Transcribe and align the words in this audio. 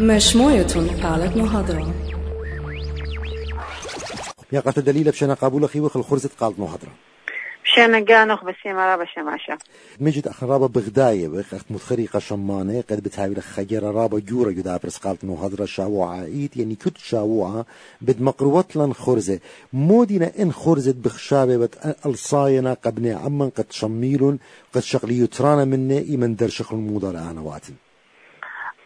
مش 0.00 0.36
مويتون 0.36 0.88
قالت 0.88 1.36
مهضرة 1.36 1.94
يا 4.52 4.60
قالت 4.60 4.78
دليل 4.78 5.10
بشنا 5.10 5.34
قابول 5.34 5.68
خيوخ 5.68 5.96
الخرزة 5.96 6.30
قالت 6.40 6.58
مهضرة 6.58 6.90
بشنا 7.64 8.04
قانوخ 8.04 8.44
بس 8.44 8.54
ما 8.66 8.90
رابا 8.90 9.04
شماشا 9.14 9.58
مجد 10.00 10.28
أخ 10.28 10.44
رابا 10.44 10.66
بغداية 10.66 11.28
بخ 11.28 11.54
أخت 11.54 11.66
متخريقة 11.70 12.18
شمانة 12.18 12.84
قد 12.90 13.02
بتهاوي 13.02 13.34
لخ 13.34 13.44
خجر 13.44 13.82
رابا 13.82 14.18
جورا 14.18 14.50
يدا 14.50 14.76
برس 14.76 14.96
قالت 14.96 15.24
مهضرة 15.24 15.64
شاوعة. 15.64 16.24
إيت 16.24 16.56
يعني 16.56 16.74
كت 16.74 16.98
شاوعة 16.98 17.66
بد 18.00 18.22
مقروات 18.22 18.76
لن 18.76 18.92
خرزة. 18.92 19.40
مودينا 19.72 20.32
إن 20.38 20.52
خرزة 20.52 20.94
بخشابة 21.04 21.56
بت 21.56 21.96
الصاينة 22.06 22.74
قبني 22.74 23.12
عمن 23.12 23.50
قد 23.50 23.66
شميلون 23.70 24.38
قد 24.74 24.82
شغلي 24.82 25.18
يترانا 25.18 25.64
مني 25.64 25.98
إيمن 25.98 26.36
در 26.36 26.48
شغل 26.48 26.76
الموضة 26.78 27.12
لأنا 27.12 27.40
واتن. 27.40 27.87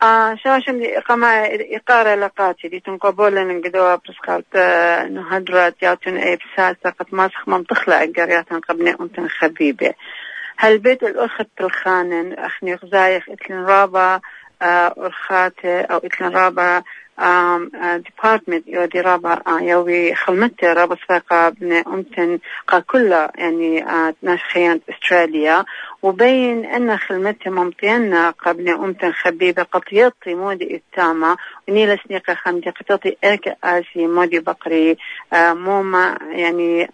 آه 0.03 0.35
شو 0.35 0.59
شم 0.59 0.79
دي 0.79 0.99
إقامة 0.99 1.29
إقارة 1.77 2.15
لقاتي 2.15 2.69
دي 2.69 2.81
تنقبول 2.81 3.35
نقدوا 3.35 3.95
برسكالت 3.95 4.57
نهدرات 5.11 5.83
ياتون 5.83 6.17
أي 6.17 6.37
بساسة 6.37 6.91
قد 6.91 7.07
ما 7.13 7.29
سخمم 7.29 7.63
تخلق 7.63 8.13
قريات 8.17 8.53
قبني 8.53 8.91
أنتن 9.01 9.29
خبيبة. 9.29 9.95
هل 10.57 10.79
بيت 10.79 11.03
الأخت 11.03 11.47
بالخانن 11.61 12.33
أخني 12.33 12.75
غزايخ 12.75 13.31
إتلن 13.31 13.65
رابا 13.65 14.21
أرخات 14.63 15.65
أو 15.65 15.99
إتلن 15.99 16.37
رابا 16.37 16.83
ديبارتمنت 17.19 18.65
يو 18.67 18.85
دي 18.85 19.01
رابا 19.01 19.43
يوي 19.61 20.15
خلمت 20.15 20.65
رابا 20.65 20.97
ساقا 21.09 21.49
بن 21.49 21.73
أمتن 21.73 22.39
قا 22.69 22.79
كلها 22.79 23.33
يعني 23.35 23.85
ناس 24.23 24.41
خيانة 24.53 24.81
أستراليا 24.91 25.65
وبين 26.03 26.65
أن 26.65 26.97
خلمتي 26.97 27.51
ممطينا 27.51 28.31
قبل 28.31 28.69
أمتن 28.69 29.13
خبيبة 29.13 29.63
قطيطي 29.63 30.35
مودي 30.35 30.75
التامة 30.75 31.37
ونيلا 31.69 31.99
سنيقة 32.09 32.35
خمدي 32.35 32.71
قطيطي 32.71 33.17
إيك 33.25 33.57
آسي 33.65 34.07
مودي 34.07 34.39
بقري 34.39 34.97
موما 35.33 36.19
يعني 36.31 36.91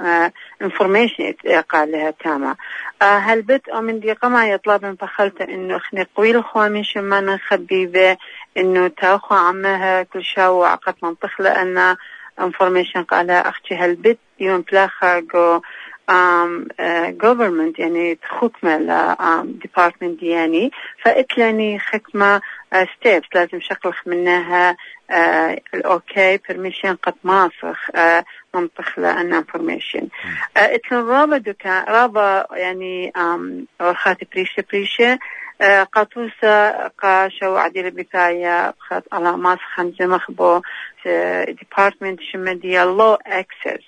انفورميشن 0.63 1.35
قال 1.69 1.93
لها 1.93 2.11
تامة 2.11 2.57
هل 3.03 3.43
بت 3.43 3.71
من 3.71 4.01
دي 4.01 4.13
قما 4.13 4.49
يطلب 4.49 4.97
فخلت 5.01 5.41
إنه 5.41 5.77
اخني 5.77 6.07
قوي 6.17 6.31
الخوا 6.31 6.69
من 6.69 6.85
شمانا 6.85 7.39
خبيبة؟ 7.49 8.17
إنه 8.59 8.89
تاخو 8.89 9.35
عمها 9.35 10.03
كل 10.03 10.25
شاو 10.25 10.65
عقد 10.65 10.95
منطق 11.03 11.41
لأن 11.41 11.97
انفورميشن 12.41 13.03
قال 13.03 13.31
أختي 13.31 13.75
هل 13.75 13.95
بت 13.95 14.19
يوم 14.41 14.61
بلاخا 14.61 15.21
جو 15.21 15.61
um, 16.11 16.67
uh, 16.79 17.13
government 17.13 17.79
يعني 17.79 18.19
حكمة 18.23 18.79
ل 18.79 19.15
um, 19.17 19.67
department 19.67 20.21
دياني 20.21 20.71
فإتلاني 21.03 21.79
حكمة 21.79 22.41
uh, 22.75 22.77
steps 22.77 23.29
لازم 23.35 23.61
شغلخ 23.61 24.07
منها 24.07 24.73
uh, 24.73 25.15
الأوكي 25.75 26.39
permission 26.39 26.97
قد 27.03 27.15
ماسخ 27.25 27.91
uh, 27.91 28.25
منطق 28.55 28.99
لأن 28.99 29.45
information. 29.45 30.03
uh, 30.03 30.57
إتلان 30.57 31.07
رابا 31.07 31.39
دوكا 31.39 31.85
رابا 31.89 32.47
يعني 32.53 33.13
um, 33.17 33.83
أرخات 33.85 34.19
بريشة 34.33 34.65
بريشة 34.73 35.19
قطوسة 35.93 36.71
قاشة 36.89 37.51
وعديل 37.51 37.91
بكاية 37.91 38.75
خط 38.79 39.05
على 39.13 39.37
ماس 39.37 39.59
خمسة 39.75 40.07
مخبو 40.07 40.61
department 41.49 42.21
شمدية 42.33 42.85
low 42.97 43.19
access. 43.27 43.83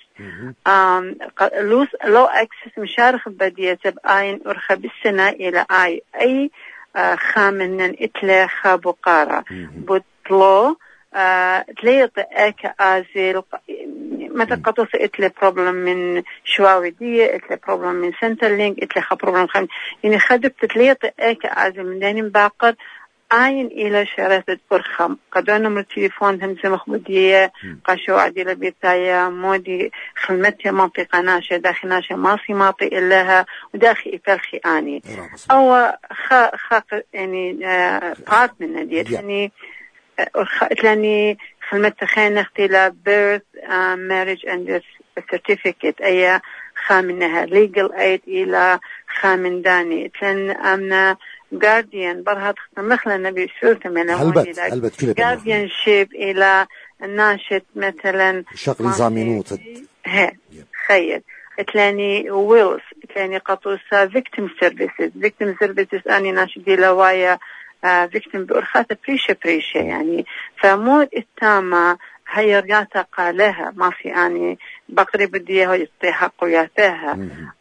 لو 1.57 1.87
لو 2.05 2.25
اكسس 2.25 2.77
مشارخ 2.77 3.29
بدية 3.29 3.79
بآين 3.85 4.39
أرخى 4.47 4.75
بالسنة 4.75 5.29
إلى 5.29 5.65
آي 5.71 6.01
أي 6.21 6.51
خامن 7.15 7.81
إتلا 7.81 8.47
خابقارة 8.47 9.43
بطلو 9.75 10.77
تليط 11.81 12.11
أك 12.17 12.75
ازل 12.79 13.43
مثلا 14.35 14.61
قطوس 14.65 14.87
إتلي 14.95 15.31
بروبلم 15.41 15.75
من 15.75 16.23
شواوي 16.45 16.89
دي 16.89 17.35
إتلي 17.35 17.59
بروبلم 17.67 17.95
من 17.95 18.11
سنترلينك 18.21 18.83
إتلي 18.83 19.01
خا 19.01 19.15
بروبلم 19.15 19.47
خم 19.47 19.67
يعني 20.03 20.19
خدب 20.19 20.51
تليط 20.55 20.97
إك 21.19 21.77
من 21.77 21.99
دين 21.99 22.29
باقر 22.29 22.75
آين 23.33 23.67
إلى 23.67 24.05
شرفة 24.05 24.57
برخم 24.71 25.17
قدونا 25.31 25.69
من 25.69 25.77
التليفون 25.77 26.43
هم 26.43 26.55
زي 26.63 26.69
مخبودية 26.69 27.51
قاشو 27.85 28.15
عديلة 28.15 28.53
بيتايا 28.53 29.29
مودي 29.29 29.91
خدمتها 30.15 30.71
منطقة 30.71 31.21
ناشة 31.21 31.57
داخل 31.57 31.87
ناشة 31.87 32.15
ماصي 32.15 32.53
ماطي 32.53 32.87
إلها 32.87 33.45
وداخل 33.73 34.11
إكالخي 34.13 34.57
آني 34.57 35.01
أو 35.51 35.93
خا 36.11 36.57
خا 36.57 36.81
يعني 37.13 37.53
بارت 38.27 38.51
من 38.59 38.87
ديت 38.87 39.11
يعني 39.11 39.51
لأني 40.83 41.37
خدمت 41.71 42.05
خين 42.05 42.37
اختلا 42.37 42.89
birth 43.07 43.59
uh, 43.63 43.95
marriage 43.95 44.43
and 44.43 44.67
death 44.67 44.89
certificate. 45.31 46.01
خامنها 46.87 47.45
legal 47.45 47.89
aid 47.91 48.27
إلى 48.27 48.79
خامن 49.21 49.61
داني. 49.61 50.11
تلن 50.21 50.51
أمنا 50.51 51.17
guardian. 51.55 52.23
برها 52.25 52.51
تختمخ 52.51 53.07
النبي 53.07 53.47
سورة 53.61 53.79
من 53.85 54.09
هلبت 54.09 54.59
هلبت. 54.59 55.05
كده 55.05 55.13
guardianship 55.13 56.15
إلى 56.15 56.67
الناشط 57.03 57.65
مثلا 57.75 58.43
شغل 58.55 58.91
زامنوت 58.91 59.59
هي. 60.05 60.31
خير. 60.87 61.21
تلاني 61.73 62.31
ويلز 62.31 62.81
تلاني 63.15 63.37
قطوسة 63.37 64.07
victim 64.07 64.49
services. 64.63 65.11
Victim 65.21 65.55
services 65.63 66.11
أني 66.11 66.31
ناشد 66.31 66.63
دي 66.63 66.75
لوايا 66.75 67.39
فيكتم 68.11 68.45
بأرخاثة 68.45 68.97
بريشة 69.07 69.37
بريشة 69.45 69.77
يعني. 69.77 70.25
فمود 70.57 71.09
التامة 71.17 71.97
هي 72.33 72.59
رياتا 72.59 73.01
قالها 73.17 73.73
ما 73.75 73.89
في 73.89 74.15
أني 74.15 74.57
بقري 74.89 75.25
بدي 75.25 75.67
هو 75.67 75.73
يطيها 75.73 76.31
قوياتها. 76.37 77.17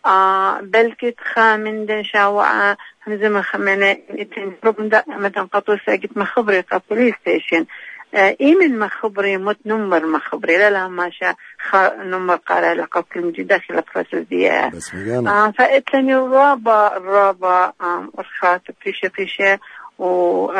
آه 0.06 0.60
بل 0.60 0.92
كت 0.98 1.16
خامن 1.34 1.86
دن 1.86 2.02
شاوعة 2.04 2.76
همزة 3.06 3.28
مخمنة 3.28 3.96
إتن 4.10 4.52
ربن 4.64 4.88
دا 4.88 5.04
مثلا 5.08 5.42
قطوسة 5.42 5.92
قت 5.96 6.16
مخبري 6.16 6.60
قا 6.60 6.80
بوليس 6.90 7.14
ستيشن 7.20 7.66
آه 8.14 8.36
إيمن 8.40 8.78
مخبري 8.78 9.36
مت 9.36 9.56
نمر 9.66 10.06
مخبري 10.06 10.56
لا 10.58 10.70
لا 10.70 10.88
ما 10.88 11.10
شا 11.10 11.34
خ 11.70 11.76
نمر 12.04 12.36
قال 12.36 12.78
لقب 12.78 13.04
كلمة 13.14 13.30
داخل 13.30 13.74
البروسس 13.74 14.28
دي 14.28 14.50
آه 14.50 15.50
فإتلني 15.50 16.14
الرابع 16.16 16.96
الرابع 16.96 17.72
آه 17.80 18.08
أرخاثة 18.18 18.74
بريشة 18.84 19.10
بريشة 19.16 19.58
و 20.00 20.52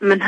من 0.00 0.18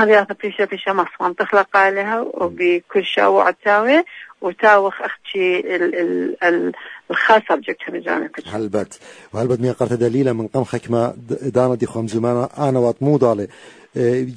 بريشة 0.41 0.65
بريشة 0.65 0.93
مصوان 0.93 1.37
تخلق 1.37 1.77
عليها 1.77 2.21
وبكل 2.21 3.05
شيء 3.05 3.25
وعتاوي 3.25 4.05
وتاوخ 4.41 4.95
أختي 5.03 5.61
ال 5.77 5.95
ال 5.95 6.37
ال 6.45 6.72
الخاص 7.11 7.43
سبجكت 7.49 7.91
مجانا 7.91 8.31
هلبت. 8.47 8.99
وهلبت 9.33 9.61
ميا 9.61 9.72
قرت 9.72 9.93
دليلا 9.93 10.33
من 10.33 10.47
قم 10.47 10.65
حكمة 10.65 11.15
دانا 11.43 11.75
دي 11.75 11.87
خم 11.87 12.09
زمانا 12.09 12.69
آنا 12.69 12.78
وات 12.78 13.03
مو 13.03 13.17
ضالي 13.17 13.49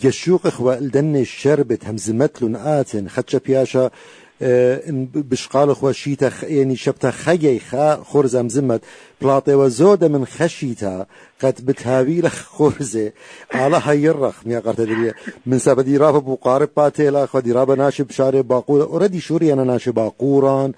يشوق 0.03 0.47
إخوة 0.47 0.77
الدن 0.77 1.15
الشربت 1.15 1.85
همزمت 1.85 2.41
لن 2.41 2.55
آتن 2.55 3.07
خدشة 3.07 3.41
بياشا 3.45 3.89
بشقال 4.41 5.75
خو 5.75 5.91
شيتا 5.91 6.31
يعني 6.43 6.75
شبتا 6.75 7.11
خجي 7.11 7.59
خا 7.59 8.03
خرزة 8.03 8.41
مزمت 8.41 8.81
بلاطي 9.21 9.53
وزودة 9.53 10.07
من 10.07 10.25
خشيتا 10.25 11.05
قد 11.41 11.65
بتهاوي 11.65 12.21
لخ 12.21 12.45
خرزة 12.57 13.11
على 13.53 13.81
هاي 13.83 14.09
الرخ 14.09 14.35
قرت 14.47 14.81
دليل 14.81 15.13
من 15.45 15.59
سبب 15.59 15.79
دي 15.79 15.97
رابا 15.97 16.19
بقارب 16.19 16.69
باتيلا 16.77 17.25
خو 17.25 17.39
دي 17.39 17.51
رابا 17.51 17.75
ناشب 17.75 18.11
شاري 18.11 18.41
باقور 18.41 18.83
اوريدي 18.83 19.19
شوري 19.19 19.53
أنا 19.53 19.63
ناشب 19.63 19.93
باقوران. 19.93 20.73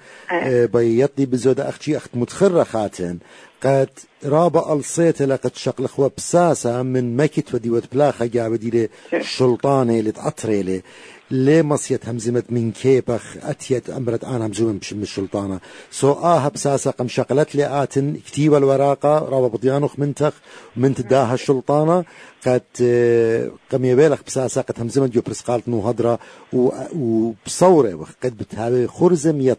بيطلي 0.45 1.25
بزودة 1.25 1.69
أختي 1.69 1.97
أخت 1.97 2.09
متخرة 2.13 2.63
خاتن 2.63 3.17
قد 3.63 3.89
رابا 4.25 4.73
ألصيت 4.73 5.21
لقد 5.21 5.55
شقل 5.55 5.87
خوا 5.87 6.09
بساسة 6.17 6.81
من 6.83 7.17
مكت 7.17 7.53
ودي 7.53 7.69
وتبلاخة 7.69 8.25
جابدي 8.25 8.69
لي 8.69 8.89
شلطانة 9.21 9.99
لتعطري 9.99 10.63
لي 10.63 10.81
ليه 11.31 11.61
مصيت 11.61 12.09
همزمت 12.09 12.45
من 12.49 12.71
كيبخ 12.71 13.37
أتيت 13.43 13.89
أمرت 13.89 14.23
أنا 14.23 14.45
همزوم 14.45 14.77
بشم 14.77 15.01
الشلطانة. 15.01 15.59
سو 15.91 16.11
آها 16.11 16.49
بساسة 16.49 16.91
قم 16.91 17.07
شقلت 17.07 17.55
لي 17.55 17.83
آتن 17.83 18.17
كتيبة 18.27 18.57
الوراقة 18.57 19.19
رابا 19.19 19.47
بطيانوخ 19.47 19.99
منتخ 19.99 20.33
من 20.75 20.95
تداها 20.95 21.33
الشلطانة. 21.33 22.05
قد 22.45 22.61
قم 23.71 23.85
يبالغ 23.85 24.17
بساسة 24.27 24.61
قد 24.61 24.79
همزمت 24.79 25.09
جو 25.09 25.21
برسقالت 25.21 25.69
نو 25.69 25.81
هدرة 25.81 26.19
وبصورة 26.53 28.07
قد 28.23 28.37
بتهاوي 28.37 28.87
خرزم 28.87 29.55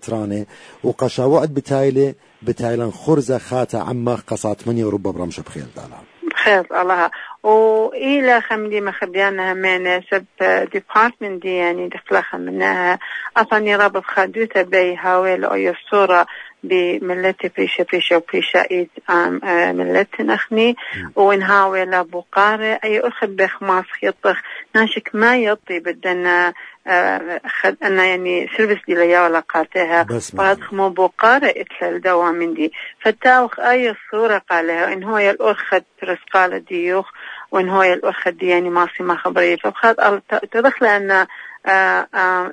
وقشا 0.85 1.25
وعد 1.25 1.55
بتايلي 1.55 2.15
بتايلان 2.43 2.91
خرزة 2.91 3.39
خاتا 3.39 3.77
عما 3.77 4.15
قصات 4.15 4.69
مني 4.69 4.85
وربا 4.85 5.11
برمش 5.11 5.41
بخيل 5.41 5.67
دالا. 5.77 6.18
بخير 6.39 6.67
الله. 6.83 7.11
وإلى 7.43 8.41
خمدي 8.41 8.81
مخبيانا 8.81 9.55
من 9.55 10.03
سب 10.11 10.25
ديبارتمنت 10.73 11.43
دي 11.43 11.57
يعني 11.57 11.89
دخلها 11.89 12.39
منها 12.39 12.99
أطني 13.37 13.77
رابط 13.77 14.05
خدوتا 14.05 14.63
بي 14.63 14.97
هاويل 14.97 15.45
أو 15.45 15.55
الصورة 15.55 16.27
بملتي 16.63 17.51
بريشة 17.57 17.87
بريشة 17.93 18.17
وبريشة 18.17 18.67
إيد 18.71 18.89
عام 19.09 19.41
ملت 19.77 20.21
نخني. 20.21 20.77
ونهاوي 21.17 21.85
لبقارة 21.85 22.79
أي 22.85 23.01
أخذ 23.01 23.27
بخماس 23.27 23.85
يطخ 24.03 24.43
ناشك 24.75 25.11
ما 25.15 25.37
يطي 25.37 25.79
بدنا 25.81 26.53
خد 27.61 27.77
أنا 27.83 28.05
يعني 28.05 28.49
سيرفيس 28.57 28.79
دي 28.89 28.95
ليا 28.95 29.21
ولا 29.27 29.41
قاتها. 29.41 30.03
بعد 30.37 30.61
خمو 30.61 30.89
بقارة 30.89 31.55
إتلال 31.57 32.01
دوا 32.01 32.31
من 32.31 32.55
دي 32.55 32.73
فتاوخ 33.01 33.61
أي 33.61 33.95
صورة 34.11 34.43
قالها 34.51 34.93
إن 34.93 35.05
هو 35.05 35.19
يلأخذ 35.19 35.81
رسقالة 36.05 36.59
ديوخ 36.59 37.11
وإن 37.51 37.69
هو 37.69 37.83
يلأخذ 37.83 38.31
دي 38.31 38.47
يعني 38.47 38.71
ماسي 38.71 39.03
ما 39.03 39.17
خبري. 39.17 39.57
فبخاد 39.57 40.23
تدخل 40.53 40.87
أن 40.87 41.27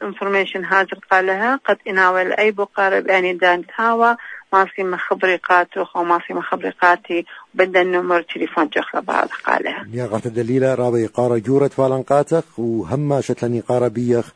انفورميشن 0.04 0.66
هاجر 0.66 1.00
قالها 1.12 1.60
قد 1.66 1.78
اناول 1.88 2.32
أي 2.34 2.52
بقارب 2.52 3.08
يعني 3.08 3.34
دان 3.34 3.64
هاوا 3.76 4.16
ماسي 4.56 4.84
مخبرقات 4.84 5.78
وخو 5.78 6.04
ماسي 6.04 6.34
مخبرقاتي 6.34 7.26
بدنا 7.54 7.84
نمر 7.84 8.22
تليفون 8.22 8.68
جخلا 8.68 9.02
بعض 9.02 9.28
قالها 9.46 9.88
يا 9.94 10.06
غات 10.06 10.26
الدليلة 10.26 10.76
رابي 10.76 11.06
قارة 11.06 11.38
جورة 11.38 11.68
فالنقاتك 11.68 12.44
وهما 12.58 13.22
شتلني 13.22 13.60
قارة 13.60 13.88
بيخ 13.88 14.34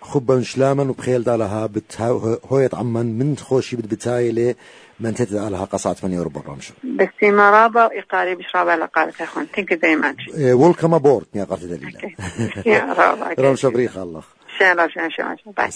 خبا 0.00 0.42
شلاما 0.42 0.82
وبخيل 0.82 1.22
دالها 1.24 1.66
بت 1.66 2.00
هويت 2.50 2.74
عمان 2.74 3.18
من 3.18 3.36
خوشي 3.36 3.76
بت 3.76 3.86
بتايلي 3.86 4.54
من 5.00 5.14
تتدالها 5.14 5.64
قصات 5.64 5.98
فني 5.98 6.18
وربع 6.18 6.40
رمش 6.48 6.72
بس 6.84 7.22
ما 7.22 7.50
رابا 7.50 7.84
وإقاري 7.84 8.34
بش 8.34 8.56
رابا 8.56 8.70
لقالك 8.70 9.22
أخوان. 9.22 9.46
Very 9.56 10.04
much. 10.04 10.38
ويلكم 10.38 10.94
ابورد 10.94 11.26
يا 11.34 11.44
قرت 11.44 11.64
دليلة 11.64 12.00
يا 12.66 12.94
رابا 12.98 13.34
رمش 13.48 13.66
بريخ 13.66 13.96
الله. 13.96 14.22
شاء 14.58 14.88
شاء 14.88 15.08
شاء 15.08 15.36
باي. 15.56 15.70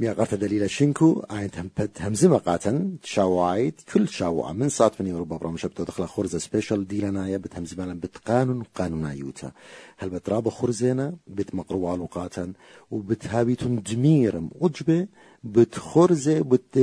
ميا 0.00 0.12
قرت 0.12 0.34
دليل 0.34 0.70
شينكو 0.70 1.24
عين 1.30 1.50
تمبت 1.50 2.02
همزمة 2.02 2.38
قاتن 2.38 2.96
شاوعيت 3.04 3.80
كل 3.94 4.08
شاوع 4.08 4.52
من 4.52 4.68
صات 4.68 4.94
فني 4.94 5.12
وربع 5.12 5.36
برامج 5.36 5.66
بتو 5.66 5.84
دخل 5.84 6.06
خرزة 6.06 6.38
سبيشال 6.38 6.88
ديلنا 6.88 7.28
يا 7.28 7.36
بت 7.36 7.56
همزمة 7.56 7.94
بتقانون 7.94 8.62
قانون 8.74 9.06
يوتا 9.12 9.52
هل 9.98 10.10
بتراب 10.10 10.48
خرزينا 10.48 11.16
بت 11.26 11.54
مقروع 11.54 11.94
لقاتن 11.94 12.52
وبتهابيتون 12.90 13.82
دميرم 13.82 14.50
أجبة 14.60 15.06
بتخرزة 15.44 16.40
بت 16.40 16.78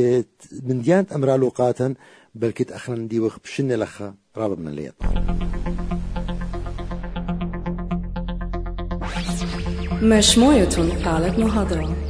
من 0.63 0.81
ديانت 0.81 1.13
أمرا 1.13 1.37
لقاتن 1.37 1.95
بل 2.35 2.51
كت 2.51 2.71
أخنا 2.71 3.07
دي 3.07 3.19
وخ 3.19 3.39
بشن 3.39 3.71
لخا 3.71 4.13
رابع 4.37 4.55
من 4.55 4.67
الليل 4.67 4.91
مويتون 10.37 10.89
قالت 10.89 11.39
محاضرة 11.39 12.06